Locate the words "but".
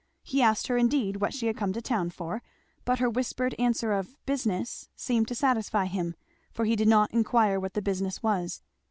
2.85-2.97